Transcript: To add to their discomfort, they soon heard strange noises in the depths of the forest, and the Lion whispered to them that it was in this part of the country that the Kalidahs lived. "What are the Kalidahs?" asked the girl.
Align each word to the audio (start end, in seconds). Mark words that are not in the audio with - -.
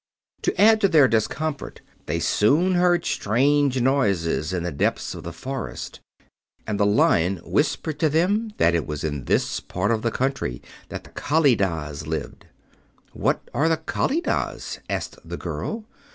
To 0.41 0.59
add 0.59 0.81
to 0.81 0.87
their 0.87 1.07
discomfort, 1.07 1.81
they 2.07 2.19
soon 2.19 2.73
heard 2.73 3.05
strange 3.05 3.79
noises 3.81 4.51
in 4.51 4.63
the 4.63 4.71
depths 4.71 5.13
of 5.13 5.21
the 5.21 5.31
forest, 5.31 5.99
and 6.65 6.79
the 6.79 6.87
Lion 6.87 7.37
whispered 7.45 7.99
to 7.99 8.09
them 8.09 8.51
that 8.57 8.73
it 8.73 8.87
was 8.87 9.03
in 9.03 9.25
this 9.25 9.59
part 9.59 9.91
of 9.91 10.01
the 10.01 10.09
country 10.09 10.59
that 10.89 11.03
the 11.03 11.11
Kalidahs 11.11 12.07
lived. 12.07 12.47
"What 13.13 13.47
are 13.53 13.69
the 13.69 13.77
Kalidahs?" 13.77 14.79
asked 14.89 15.19
the 15.23 15.37
girl. 15.37 15.85